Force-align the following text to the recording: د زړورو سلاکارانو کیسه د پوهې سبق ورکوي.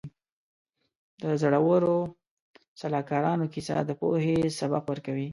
د 1.21 1.23
زړورو 1.41 1.95
سلاکارانو 2.79 3.45
کیسه 3.53 3.75
د 3.85 3.91
پوهې 3.99 4.37
سبق 4.59 4.83
ورکوي. 4.87 5.27